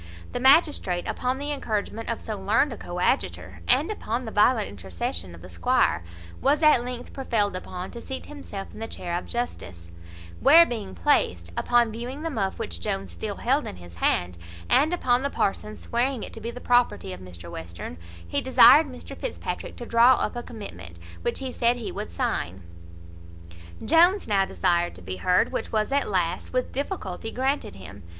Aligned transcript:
The 0.31 0.39
magistrate, 0.39 1.07
upon 1.07 1.37
the 1.37 1.51
encouragement 1.51 2.09
of 2.09 2.21
so 2.21 2.35
learned 2.35 2.73
a 2.73 2.77
coadjutor, 2.77 3.61
and 3.67 3.91
upon 3.91 4.25
the 4.25 4.31
violent 4.31 4.67
intercession 4.67 5.35
of 5.35 5.43
the 5.43 5.49
squire, 5.51 6.03
was 6.41 6.63
at 6.63 6.83
length 6.83 7.13
prevailed 7.13 7.55
upon 7.55 7.91
to 7.91 8.01
seat 8.01 8.25
himself 8.25 8.73
in 8.73 8.79
the 8.79 8.87
chair 8.87 9.15
of 9.15 9.27
justice, 9.27 9.91
where 10.39 10.65
being 10.65 10.95
placed, 10.95 11.51
upon 11.55 11.91
viewing 11.91 12.23
the 12.23 12.31
muff 12.31 12.57
which 12.57 12.81
Jones 12.81 13.11
still 13.11 13.35
held 13.35 13.67
in 13.67 13.75
his 13.75 13.93
hand, 13.97 14.39
and 14.67 14.91
upon 14.91 15.21
the 15.21 15.29
parson's 15.29 15.81
swearing 15.81 16.23
it 16.23 16.33
to 16.33 16.41
be 16.41 16.49
the 16.49 16.59
property 16.59 17.13
of 17.13 17.19
Mr 17.21 17.51
Western, 17.51 17.99
he 18.27 18.41
desired 18.41 18.87
Mr 18.87 19.15
Fitzpatrick 19.15 19.75
to 19.75 19.85
draw 19.85 20.15
up 20.15 20.35
a 20.35 20.41
commitment, 20.41 20.97
which 21.21 21.37
he 21.37 21.53
said 21.53 21.75
he 21.75 21.91
would 21.91 22.09
sign. 22.09 22.63
Jones 23.85 24.27
now 24.27 24.45
desired 24.45 24.95
to 24.95 25.01
be 25.03 25.17
heard, 25.17 25.51
which 25.51 25.71
was 25.71 25.91
at 25.91 26.09
last, 26.09 26.51
with 26.53 26.71
difficulty, 26.71 27.31
granted 27.31 27.75
him. 27.75 28.01